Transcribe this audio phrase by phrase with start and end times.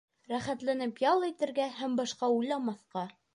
[0.29, 3.07] Рәхәтләнеп ял итергә һәм башҡа уйламаҫҡа.